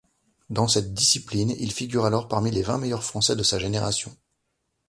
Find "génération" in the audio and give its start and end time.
3.59-4.11